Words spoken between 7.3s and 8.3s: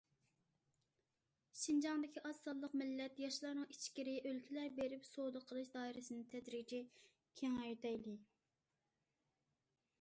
كېڭەيتەيلى.